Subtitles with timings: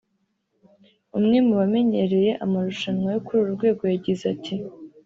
[1.17, 4.55] umwe mu bamenyereye amarushanwa yo kuri uru rwego yagize ati